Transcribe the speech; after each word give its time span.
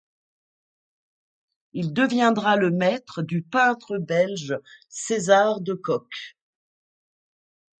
Il 1.73 1.93
deviendra 1.93 2.55
le 2.55 2.71
maître 2.71 3.21
du 3.21 3.43
peintre 3.43 3.99
belge 3.99 4.57
César 4.89 5.61
de 5.61 5.73
Cock. 5.75 6.39